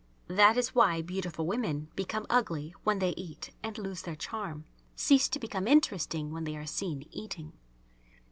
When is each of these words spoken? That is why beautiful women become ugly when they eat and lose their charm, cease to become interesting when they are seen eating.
That 0.29 0.57
is 0.57 0.73
why 0.73 1.03
beautiful 1.03 1.45
women 1.45 1.91
become 1.95 2.25
ugly 2.27 2.73
when 2.83 2.97
they 2.97 3.11
eat 3.11 3.51
and 3.61 3.77
lose 3.77 4.01
their 4.01 4.15
charm, 4.15 4.65
cease 4.95 5.29
to 5.29 5.37
become 5.39 5.67
interesting 5.67 6.31
when 6.31 6.43
they 6.43 6.57
are 6.57 6.65
seen 6.65 7.07
eating. 7.11 7.53